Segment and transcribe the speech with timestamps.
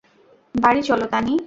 [0.55, 1.33] বাড়ি চলো, তানি।